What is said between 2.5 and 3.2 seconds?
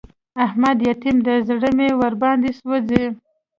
سوځي.